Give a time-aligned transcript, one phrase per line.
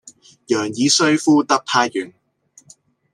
[0.47, 2.15] 楊義瑞副特派員